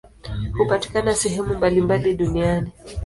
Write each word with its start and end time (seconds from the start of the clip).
Hupatikana 0.57 1.15
sehemu 1.15 1.53
mbalimbali 1.57 2.13
duniani. 2.13 2.71